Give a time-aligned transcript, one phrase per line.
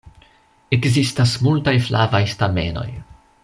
[0.77, 2.89] Ekzistas multaj flavaj stamenoj.